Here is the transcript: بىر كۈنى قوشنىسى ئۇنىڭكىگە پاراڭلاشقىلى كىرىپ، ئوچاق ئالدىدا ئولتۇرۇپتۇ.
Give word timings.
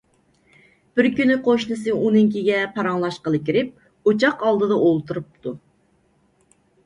بىر 0.99 1.07
كۈنى 1.17 1.35
قوشنىسى 1.47 1.91
ئۇنىڭكىگە 1.97 2.63
پاراڭلاشقىلى 2.79 3.41
كىرىپ، 3.49 4.09
ئوچاق 4.13 4.41
ئالدىدا 4.49 4.79
ئولتۇرۇپتۇ. 4.87 5.55